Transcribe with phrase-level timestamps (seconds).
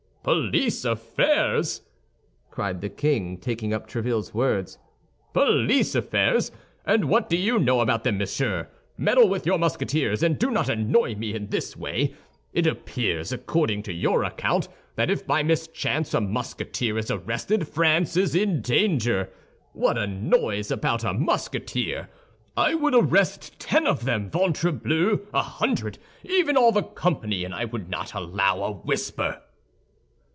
[0.23, 1.81] "Police affairs!"
[2.51, 4.77] cried the king, taking up Tréville's words,
[5.33, 6.51] "police affairs!
[6.85, 8.67] And what do you know about them, Monsieur?
[8.99, 12.13] Meddle with your Musketeers, and do not annoy me in this way.
[12.53, 18.15] It appears, according to your account, that if by mischance a Musketeer is arrested, France
[18.15, 19.27] is in danger.
[19.73, 22.09] What a noise about a Musketeer!
[22.55, 27.65] I would arrest ten of them, ventrebleu, a hundred, even, all the company, and I
[27.65, 29.41] would not allow a whisper."